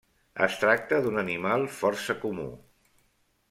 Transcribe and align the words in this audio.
Es 0.45 0.55
tracta 0.61 0.99
d'un 1.03 1.21
animal 1.25 1.67
força 1.77 2.19
comú. 2.25 2.49